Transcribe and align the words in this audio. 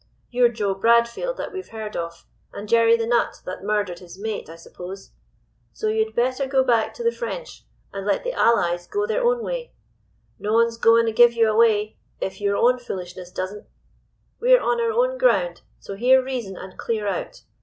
You're 0.31 0.49
Joe 0.49 0.73
Bradfield, 0.73 1.37
that 1.37 1.53
we've 1.53 1.67
heard 1.69 1.95
of, 1.95 2.25
and 2.51 2.67
Jerry 2.67 2.97
the 2.97 3.05
Nut 3.05 3.39
that 3.45 3.63
murdered 3.63 3.99
his 3.99 4.17
mate, 4.17 4.49
I 4.49 4.55
suppose. 4.55 5.11
So 5.73 5.89
you'd 5.89 6.15
better 6.15 6.47
go 6.47 6.63
back 6.63 6.95
to 6.95 7.03
the 7.03 7.11
French, 7.11 7.65
and 7.93 8.03
let 8.03 8.23
the 8.23 8.33
allies 8.33 8.87
go 8.87 9.05
their 9.05 9.23
own 9.23 9.43
way. 9.43 9.73
No 10.39 10.53
one's 10.53 10.77
goen' 10.77 11.05
to 11.05 11.11
give 11.11 11.33
you 11.33 11.47
away, 11.47 11.97
if 12.19 12.41
your 12.41 12.57
own 12.57 12.79
foolishness 12.79 13.31
doesn't. 13.31 13.67
We're 14.39 14.59
on 14.59 14.81
our 14.81 14.89
own 14.89 15.19
ground, 15.19 15.61
so 15.79 15.95
hear 15.95 16.23
reason 16.23 16.57
and 16.57 16.79
clear 16.79 17.05
out. 17.07 17.43